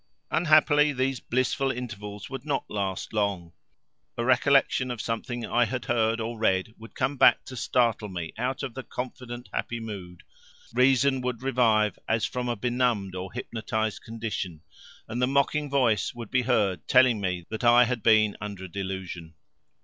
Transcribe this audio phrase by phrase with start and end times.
[0.31, 3.53] Unhappily, these blissful intervals would not last long.
[4.17, 8.33] A recollection of something I had heard or read would come back to startle me
[8.35, 10.23] out of the confident happy mood;
[10.73, 14.61] reason would revive as from a benumbed or hypnotized condition,
[15.07, 18.67] and the mocking voice would be heard telling me that I had been under a
[18.71, 19.35] delusion.